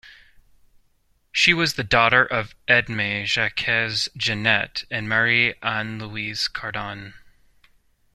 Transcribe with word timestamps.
She 1.31 1.53
was 1.53 1.75
the 1.75 1.83
daughter 1.83 2.25
of 2.25 2.55
Edme-Jacques 2.67 4.07
Genet 4.17 4.83
and 4.89 5.07
Marie-Anne-Louise 5.07 6.47
Cardon. 6.47 7.13